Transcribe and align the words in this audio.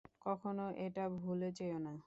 কখনো 0.21 0.65
এটা 0.85 1.03
ভুলে 1.17 1.49
যেও 1.57 1.77
না। 1.79 1.93